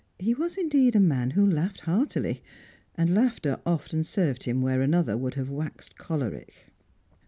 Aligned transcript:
He 0.17 0.33
was, 0.33 0.57
indeed, 0.57 0.95
a 0.95 0.99
man 0.99 1.29
who 1.29 1.45
laughed 1.45 1.81
heartily, 1.81 2.41
and 2.95 3.13
laughter 3.13 3.59
often 3.67 4.03
served 4.03 4.45
him 4.45 4.59
where 4.59 4.81
another 4.81 5.15
would 5.15 5.35
have 5.35 5.51
waxed 5.51 5.95
choleric. 5.95 6.73